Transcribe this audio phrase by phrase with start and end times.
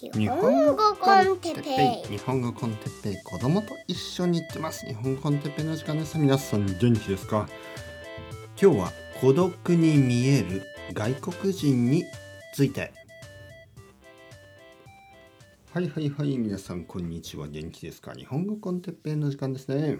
[0.00, 2.18] 日本語コンテッペイ。
[2.18, 3.16] 日本語コンテッペイ。
[3.24, 4.86] 子供と一緒に行ってます。
[4.86, 7.48] 日本語コンテッペイの時間です皆さん元気ですか？
[8.62, 12.04] 今日は孤独に見える外国人に
[12.54, 12.92] ついて。
[15.72, 17.48] はいはいはい皆さんこんにちは。
[17.48, 18.12] 元気ですか？
[18.12, 19.98] 日本語コンテッペイの時間ですね。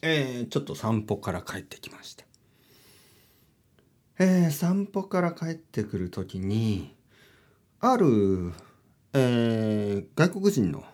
[0.00, 2.24] えー、ちょっと散歩から帰ってきました。
[4.20, 6.94] えー、散歩から帰ってくる時に
[7.80, 8.52] ある
[9.14, 10.84] えー、外国人の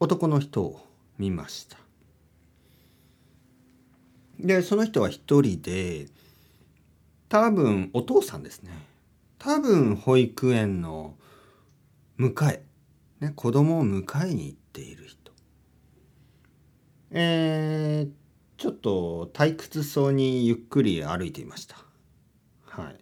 [0.00, 0.84] 男の人を
[1.16, 1.78] 見ました。
[4.40, 6.08] でその人は一人で
[7.28, 8.70] 多分お父さんですね。
[9.38, 11.14] 多分保育園の
[12.18, 12.64] 迎え、
[13.20, 15.32] ね、子供を迎えに行っている人。
[17.12, 18.10] えー、
[18.56, 21.76] ちょっと退屈そうにゆっくり歩いていました。
[22.64, 22.96] はい。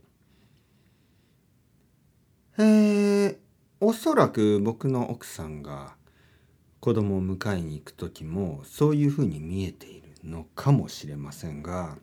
[2.58, 3.47] えー
[3.80, 5.94] おそらく僕の奥さんが
[6.80, 11.96] 子供を迎えに行く時もそういうふうに見えているのかもしれませんが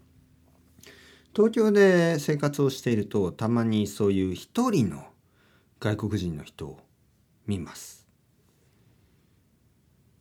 [1.35, 5.05] 東京で生活をしているとたまにそういう一人の
[5.81, 6.79] 外国人の人を
[7.45, 8.07] 見ます。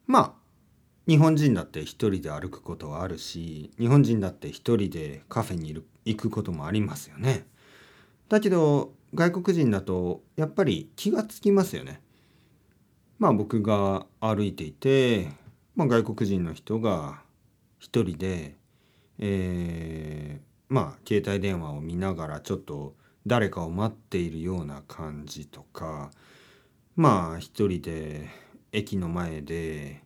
[0.06, 0.32] まあ
[1.06, 7.46] 日本人だって一人で歩くことはあるし日本人だって一人でカフェに行くこともありますよね。
[8.28, 12.00] だけど外国人だとやっぱり気がつきますよね。
[13.18, 15.28] まあ僕が歩いていて、
[15.76, 17.22] まあ、外国人の人が
[17.78, 18.56] 一人で、
[19.18, 22.94] えー、まあ携帯電話を見ながらちょっと
[23.26, 26.10] 誰かを待っているような感じとか
[26.96, 28.28] まあ一人で
[28.72, 30.02] 駅の前で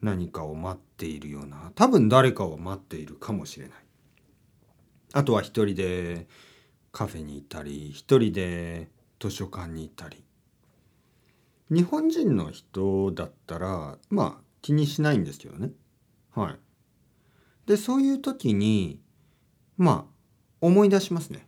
[0.00, 3.76] 何かを待っているような多分誰かを待っているかもしれない。
[5.14, 6.26] あとは一人で
[6.92, 10.22] カフェに行ったり一人で図書館に行ったり。
[11.70, 15.70] 日本人の人だったらまあ気にしないんですけどね。
[16.34, 16.58] はい。
[17.66, 19.00] でそういう時に
[19.78, 20.12] まあ
[20.60, 21.46] 思い出しますね、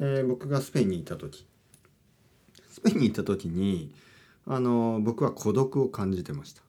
[0.00, 1.46] えー、僕がスペインに行った時。
[2.70, 3.92] スペインに行った時に
[4.46, 6.62] あの僕は孤独を感じてました。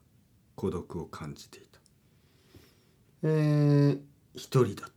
[0.54, 1.80] 孤独を感じていた。
[3.22, 4.00] えー、
[4.34, 4.90] 一人だっ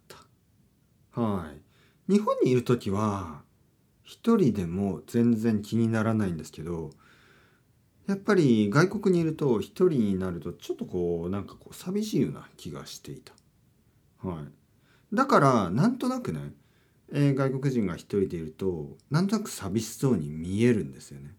[1.13, 1.21] た。
[1.21, 1.72] はい。
[2.07, 3.41] 日本にいる時は
[4.03, 6.91] 一人でも全然気にならないんですけど
[8.07, 13.33] やっぱり外国にいると一人になるとちょっとこうなんかこう寂しいような気がしていた。
[14.27, 16.53] はい、だからなんとなくね、
[17.13, 21.33] えー、外国人が一人でいるとなんとなく寂しそうに見えるんですよね。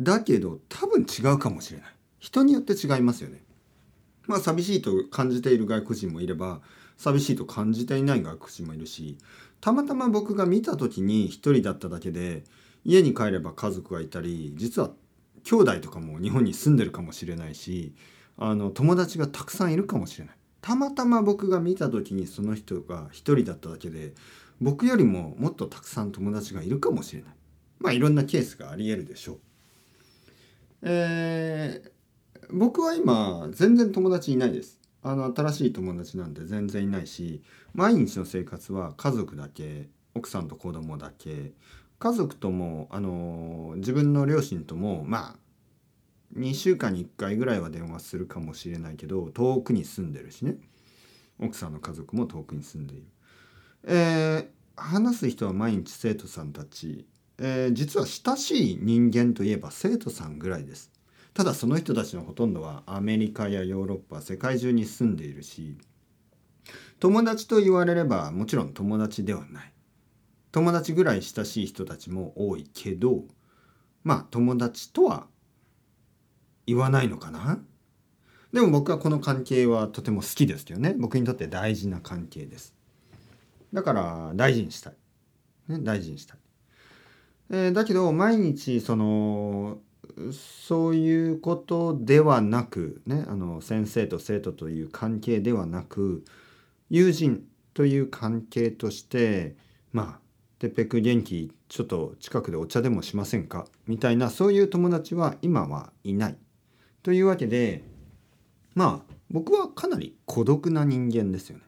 [0.00, 1.88] だけど多分違うかもしれない。
[2.18, 3.42] 人によって違いますよね。
[4.26, 6.60] まあ寂しいと感じている外国人もいれば
[6.96, 9.18] 寂しいと感じていない外国人もいるし
[9.60, 12.44] たまたま僕が見た時に一人だっただけで
[12.84, 14.90] 家に帰れば家族がいたり実は
[15.44, 17.94] 兄弟とかも日本に住んでるかもしれないし
[18.38, 24.14] あの友達がたくさんいるかもしれないたまたま僕が見た時にその人が一人だっただけで
[24.60, 27.34] 僕よりももっとたくさん友達がいるかもしれない
[27.78, 29.38] まあいろんなケースがありえるでしょう。
[30.82, 34.78] えー、僕は今全然友達いないです。
[35.04, 37.42] あの新しい友達なんて全然いないし
[37.74, 41.52] 毎日の生活は家族だけ奥さんと子供だけ
[41.98, 50.56] 家族ともあの自分の両親ともまあ2週間に1回ぐらいは電話するかもしれないけど遠くに住んでるしね
[51.38, 53.04] 奥さんの家族も遠くに住んでいる。
[53.86, 57.06] えー、話す人は毎日生徒さんたち、
[57.38, 60.93] えー、実は親しい人間といえば生徒さんぐらいです。
[61.34, 65.76] ただその人たちのほとんどはアメリカやヨーロッパ世界中に住んでいるし
[67.00, 69.72] 友達と言われればもちろん友達ではない。
[70.52, 73.24] 友達ぐらい親しい人たちも多いけど
[74.04, 75.26] まあ友達とは
[76.66, 77.58] 言わないのかな？
[78.52, 80.94] でも僕はこの関係はとても好きですけどね。
[80.96, 82.72] 僕にとって大事な関係です。
[83.72, 84.94] だから大事にしたい、
[85.66, 86.38] ね、大事にしたい、
[87.50, 89.78] えー、だけど毎日その
[90.32, 96.24] そういうことではなく、ね、あの先生と生徒という関係ではなく
[96.90, 99.56] 友人という関係として
[99.92, 100.20] まあ
[100.58, 106.36] 「てっぺく元気ちょっと近くでお茶でもしませんか?」みたいなそういう友達は今はいない。
[107.02, 107.82] というわけで
[108.74, 111.64] まあ僕はかなり孤独な人間ですよね。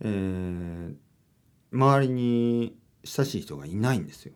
[0.00, 4.32] えー、周りに親しい人がいないんですよ。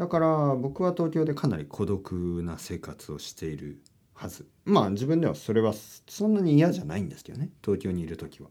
[0.00, 3.82] だから僕は東京でかなり孤独な生活をしている
[4.14, 5.74] はずまあ自分ではそれは
[6.08, 8.48] そんなに嫌じゃないんですけどね東京にいる時は。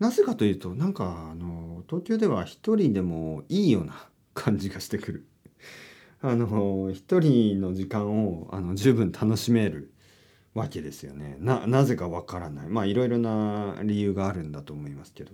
[0.00, 3.94] なぜかというとなんかあの東京では一人でもいいような
[4.34, 5.26] 感じがしてくる。
[6.20, 9.94] あの一人の時間をあの十分楽しめる
[10.52, 11.38] わけですよね。
[11.40, 15.32] なぜかわからないまあいろいろな理由があるんだと思いますけど。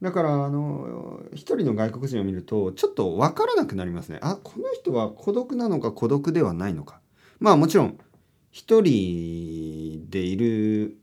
[0.00, 4.18] だからあの一人の外国人を見るとちょっと分からなくなりますね。
[4.22, 7.00] あこの人は孤独なのか孤独ではないのか。
[7.40, 7.98] まあもちろん
[8.52, 10.98] 一人でいる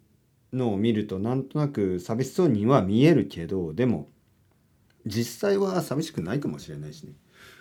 [0.54, 4.10] のを見るとなんとなく寂しそうには見えるけどでも
[5.06, 7.14] 実際は寂しくないかもしれないしね。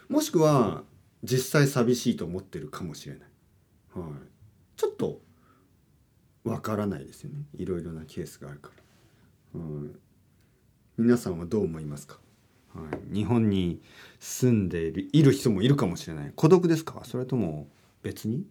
[0.09, 0.85] もしくは
[1.25, 3.29] 実際寂しいと思ってるかもしれない。
[3.95, 4.11] はい、
[4.77, 5.21] ちょっと
[6.45, 8.71] わからないですよねいろいろなケースがあるか
[9.55, 9.61] ら。
[9.61, 9.99] うん
[10.97, 12.19] 皆さんはどう思いますか、
[12.73, 13.81] はい、日本に
[14.21, 16.33] 住んでいるいる人もいるかもしれない。
[16.37, 17.01] 孤独ですか？
[17.03, 17.67] それとも
[18.03, 18.45] 別に？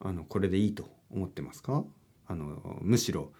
[0.00, 1.84] あのこれでいいと思ってますか？
[2.26, 3.32] あのむしろ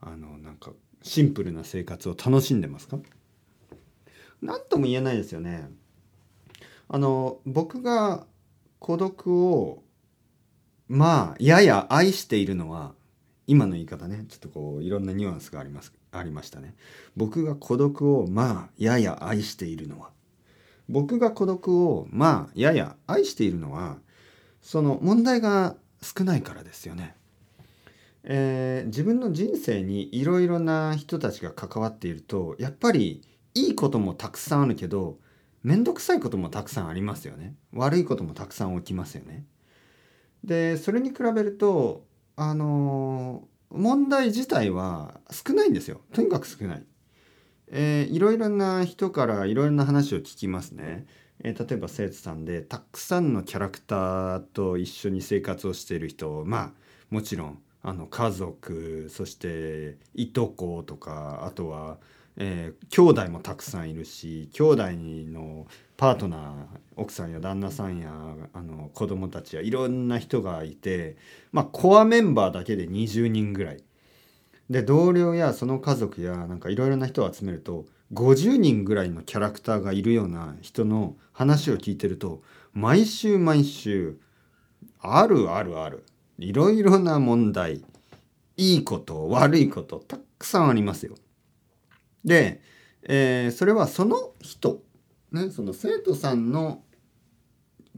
[0.00, 2.98] あのなんかシンプルな生活を楽しんでますか？
[4.42, 5.70] 何とも言えないですよね。
[6.88, 8.26] あの僕が
[8.80, 9.84] 孤独を
[10.88, 12.94] まあやや愛しているのは
[13.46, 14.24] 今の言い方ね。
[14.28, 15.92] ちょっとこういろんなニュアンスがあります。
[16.12, 16.74] ありましたね
[17.16, 20.10] 僕が孤独をまあやや愛しているのは
[20.88, 23.98] 僕が孤独をまあやや愛しているのは
[24.62, 27.14] その問題が少ないからですよね。
[28.24, 33.22] えー、自分の人生にいろいろな人たちが関わっているとやっぱり
[33.54, 35.18] いいこともたくさんあるけど
[35.62, 39.44] 面倒くさいこともたくさんありますよね悪いこともたくさん起きますよね。
[40.44, 42.04] でそれに比べると
[42.36, 46.82] あの問題自体は少ないんですよとにかく少ない。
[47.70, 51.06] えー、いろいろな人からいろいろな話を聞きますね。
[51.40, 56.72] えー、例えば生徒さんでたくさんのキャラクターと一緒に生活をしている人まあ
[57.10, 61.98] もちろんあの家族そしていとことかあとは
[62.40, 66.52] えー、兄弟もたくさんいるし兄弟のパートナー
[66.96, 68.12] 奥さんや旦那さんや
[68.52, 71.16] あの子供たちやいろんな人がいて
[71.50, 73.82] まあコアメンバーだけで20人ぐらい
[74.70, 82.42] で同僚やその家族やなんかいろいろな人を集めると50人ぐらいのキャラクターがいるような人の話を聞いてると
[82.72, 84.16] 毎週毎週
[85.00, 86.04] あるあるある
[86.38, 87.82] いろいろな問題
[88.56, 91.16] いいこと悪いことたくさんありますよ。
[92.24, 92.60] で、
[93.02, 94.82] えー、それはその人、
[95.32, 96.82] ね、その生徒さんの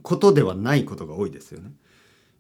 [0.03, 1.73] ことではないことが多いですよね。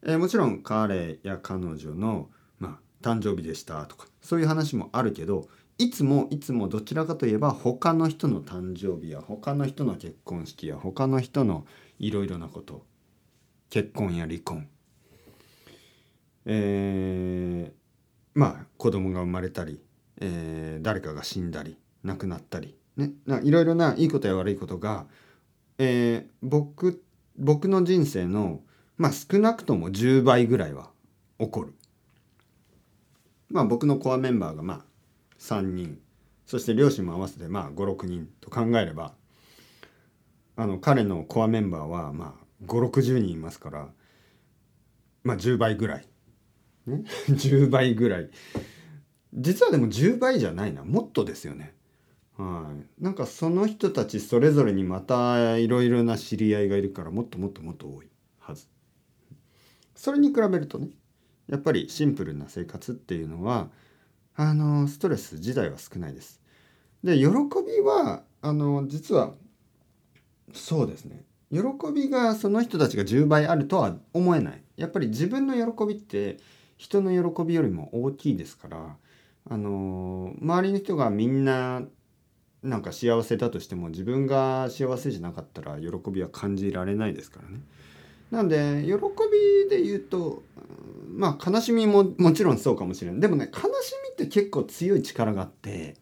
[0.02, 11.66] えー、もちろん彼や彼女の、まあ、誕生日でしたとかそういう話もあるけどいつもいつもどちらかといえば他の人の誕生日や他の人の結婚式や他の人の
[11.98, 12.84] いろいろなこと
[13.68, 14.68] 結婚や離婚
[16.46, 19.80] えー、まあ子供が生まれたり
[20.20, 23.12] えー、誰かが死んだり亡くなったりね。
[23.42, 25.06] いろいろないいことや悪いことが、
[25.78, 27.02] えー、僕
[27.36, 28.60] 僕の人生の
[28.98, 30.90] まあ少なくとも10倍ぐらいは
[31.38, 31.74] 起こる。
[33.48, 34.84] まあ僕のコアメンバーがまあ
[35.38, 35.98] 3人。
[36.46, 39.14] そして両親も合わせてまあ56人と考えれば
[40.56, 43.88] あの彼のコアメンバーはまあ560人いますから
[45.22, 46.06] まあ10倍ぐらい、
[46.86, 48.30] ね、 10倍ぐらい。
[49.34, 51.74] 実はでも10倍じゃないなもっとですよね。
[52.36, 58.08] はい、なんかその人たちそれぞれにまたいろいろな知り合いがいるからもっともっともっと多い
[58.38, 58.66] はず。
[59.94, 60.88] それに比べるとね
[61.48, 63.68] やっぱりシンプルな生活っていうのは
[64.34, 66.40] あのストレス自体は少ないです。
[67.04, 69.34] で喜びはあの実は
[70.54, 71.60] そうですね喜
[71.94, 74.62] びがその人たちが10倍あるとは思えない。
[74.76, 76.38] やっぱり自分の喜びって
[76.78, 78.96] 人の喜びよりも大きいですから
[79.50, 81.82] あの周りの人がみんな
[82.62, 87.60] なんか幸せだとしても自分が幸せじゃなかったら喜びは感じられないですからね。
[88.30, 90.44] なんで喜びで言うと
[91.08, 93.64] まあ悲しみももちろんそうかもしれないでもね悲し
[94.18, 95.96] みって結構強い力があって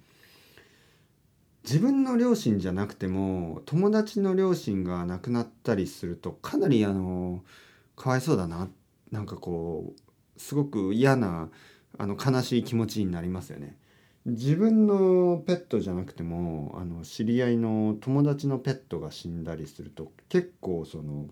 [1.65, 7.43] 自分の両親じゃなくても友達の両親が亡くなったりするとかなりあの
[7.97, 8.69] かわいそうだな
[9.11, 11.49] なんかこうすごく嫌な
[11.97, 13.77] あの悲しい気持ちになりますよね。
[14.27, 21.29] 自分のペットじゃなくてもあの知り合いの友達のペットが死んだりすると結構その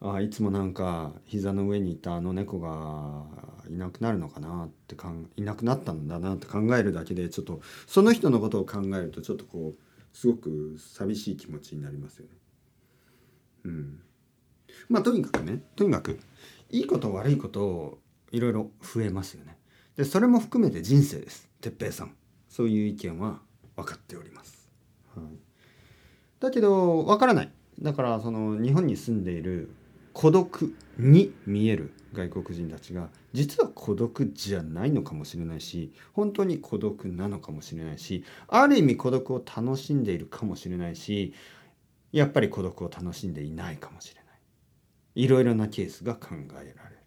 [0.00, 3.24] あいつもなんか膝の上にいたあの猫が
[3.68, 12.30] いなくなるのかなってかんいなくなったんだなって考えるだけでちょっとその人のことを考えるとちょっとこうすごく寂しい気持ちになりますよね。
[13.64, 14.00] うん。
[14.88, 16.20] まあとにかくねとにかく
[16.70, 17.98] いいこと悪いことを
[18.30, 19.58] いろいろ増えますよね。
[19.96, 22.14] でそれも含めて人生です哲平さん
[22.48, 23.40] そういう意見は
[23.76, 24.70] 分かっております。
[25.14, 25.24] はい、
[26.40, 29.70] だけど分からないだからその日本に住んでいる
[30.12, 41.34] 孤独に見える外国人たちが実は孤独じゃないのかもしれないし本当に孤独なのかもしれないしある意味孤独を楽しんでいるかもしれないし
[42.10, 44.24] やっぱり孤独を楽しんでいないかもしれない
[45.14, 46.98] いろいろなケースが考えられる。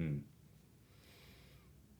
[0.00, 0.24] うん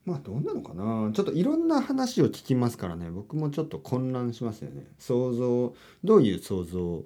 [0.05, 1.11] まあどうなのかな。
[1.13, 3.11] ちょっといろんな話を聞きますからね。
[3.11, 4.87] 僕もちょっと混乱しますよね。
[4.99, 7.05] 想像どういう想像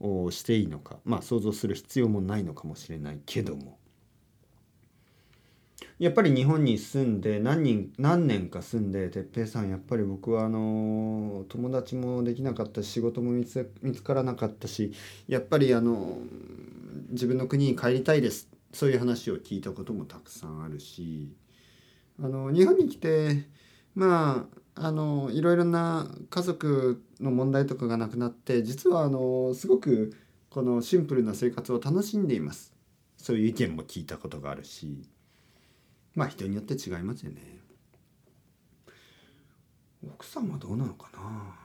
[0.00, 0.98] をしていいのか。
[1.04, 3.78] まあ想像する必要もないのかもしれないけども。
[5.98, 14.92] やっぱり日本に住んで何人何年か住んで哲平さんやっぱり僕はあの友達もできなかったし仕事も見つ見つからなかったし
[15.28, 16.18] やっぱりあの
[17.10, 18.48] 自分の国に帰りたいです。
[18.72, 21.32] そういう話を聞いたこともたくさんあるし。
[22.22, 23.44] あの日本に来て
[23.94, 30.16] まああのいろいろな家族の問題とかがなくなって実はあのすごく
[30.50, 32.72] このシンプルな生活を楽しんでいます。
[33.16, 35.08] そういう意見も聞いたことがあるし
[36.14, 37.40] まあ人によって違いますよね。
[40.06, 41.56] 奥さんはどうなのかな？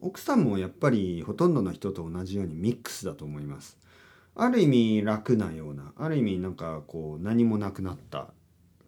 [0.00, 3.78] 奥さんもやっぱりほとんどの人と同じようにミックスだと思います。
[4.34, 8.32] ある意味楽なようなある意味なんかこう何もなくなった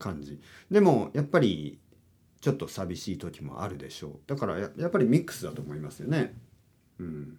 [0.05, 0.39] 感じ。
[0.71, 1.79] でもやっぱり
[2.43, 4.13] ちょっと寂しい時もあるでしょう。
[4.27, 6.37] だからややっぱりミックスだと思いますよね。
[6.99, 7.39] うん。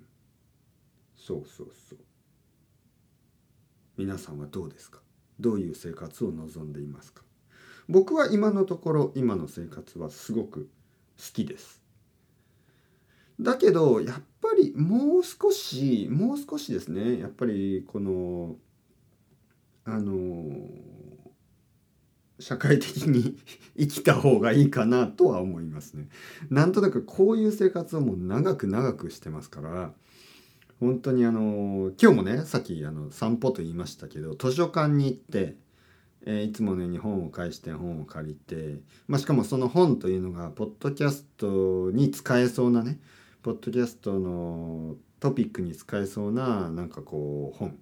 [1.15, 2.00] そうそうそう。
[3.98, 5.00] 皆さんはどうですか？
[5.39, 7.22] どういう生活を望んでいますか？
[7.88, 10.69] 僕は今のところ今の生活はすごく
[11.17, 11.84] 好きです。
[13.39, 17.19] だけどやっぱりもう少しもう少しですね。
[17.19, 18.55] やっぱりこの
[19.84, 20.13] あの
[22.39, 23.38] 社会的に
[23.77, 26.10] 生きた方がいいかなとは思いますね。
[26.50, 29.94] なんとなくこういう生活をもう長く長くしてますから
[30.80, 35.56] 本当にあの今日もねさっきあの散歩と言いましたけど図書館に行って、
[36.25, 43.00] えー、いつものように本を返して本を借りて、まあ、しかもその本というのがポッドキャストに使えそうなね
[43.42, 47.77] ポッドキャストのトピックに使えそうななんかこう本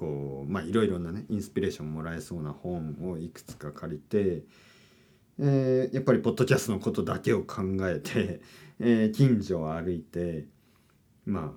[0.00, 4.44] こうまあいろいろなねインスピレーションもらえそうな本をいくつか借りて、
[5.38, 8.40] えー、やっぱりポッドキャストのことだけを考えて、
[8.80, 10.46] えー、近所を歩いて
[11.26, 11.54] ま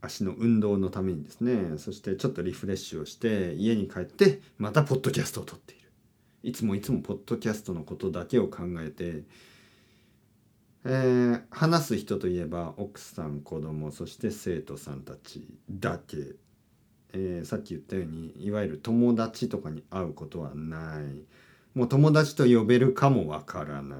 [0.00, 5.84] あ足の運動のためにですねそしてちょっとリフレッシュをして家に帰ってまたポッドキャストを撮っている。
[6.42, 9.22] いつもいつもポッドキャストのことだけを考えて
[10.86, 16.16] えー、話す人といえば奥さん子供そして生徒さんたちだけ、
[17.14, 21.24] えー、さっき言ったようにいわゆる友達とかに会うことはない。
[21.74, 23.98] もう友達と呼べるかもわからない。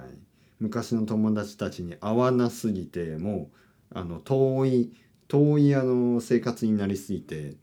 [0.61, 3.51] 昔の友達たちに会わなすぎても
[3.93, 4.93] うあの遠い
[5.29, 7.55] 遠いあの生活になりすぎて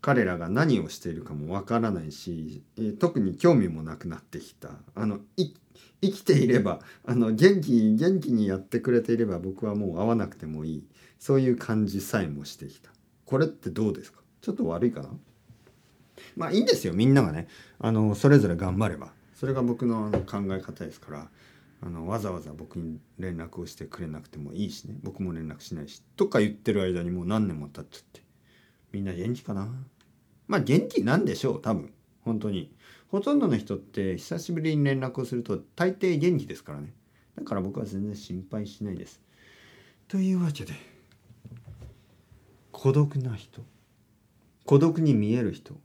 [0.00, 4.70] 彼らが何をしているかもわからないし、えー、特に興味もなくなってきた。
[4.94, 10.84] あの生きていればあの元気元気にやってくれていれば僕はもう会わなくてもいい。
[11.18, 12.90] そういう感じさえもしてきた。
[13.24, 14.17] これってどうですか？
[14.40, 15.10] ちょっと悪いかな。
[16.36, 17.48] まあいいんですよみんながね。
[17.78, 19.12] あのそれぞれ頑張れば。
[19.34, 21.28] それが僕の考え方ですから。
[21.80, 24.96] あのわざわざ僕に連絡をしてくれなくてもいいしね。
[25.02, 26.02] 僕も連絡しないし。
[26.16, 28.22] とか言ってる間にもう何年も経っちゃって。
[28.90, 29.68] みんな元気かな？
[30.48, 31.92] まあ元気なんでしょう多分。
[32.22, 32.74] 本当に。
[33.10, 36.92] ほとんどの人って久しぶりに連絡をすると大抵元気ですからね。
[37.36, 39.20] だから僕は全然心配しないです。
[40.08, 40.72] というわけで
[42.72, 43.62] 孤独な人。
[44.68, 45.80] 孤独に見える人。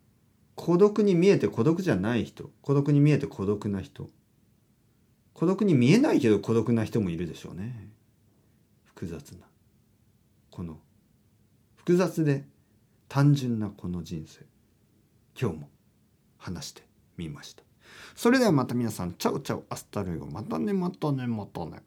[0.55, 2.49] 孤独に見えて孤独じゃない人。
[2.61, 4.09] 孤独に見えて孤独な人。
[5.33, 7.87] 孤独に見えないけど孤独な人もいるでしょうね。
[8.83, 9.45] 複雑な。
[10.51, 10.81] この。
[11.77, 12.43] 複雑で
[13.07, 14.45] 単純なこの人生。
[15.39, 15.69] 今日も
[16.37, 16.81] 話して
[17.15, 17.63] みました。
[18.17, 20.25] それではまた皆さん、チャウチャウアスタルイゴ。
[20.25, 21.81] またね、またね、またね。